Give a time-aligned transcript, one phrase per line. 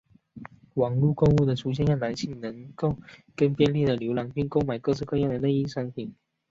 [0.73, 2.97] 网路购物的出现让男性能够
[3.35, 6.15] 更便利地浏览并购买各式各样的内衣商品。